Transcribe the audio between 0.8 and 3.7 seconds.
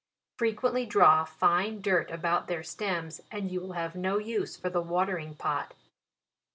draw tine dirt about their stems, and you